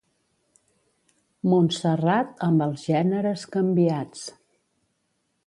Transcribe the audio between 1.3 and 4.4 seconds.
Montserrat amb els gèneres canviats.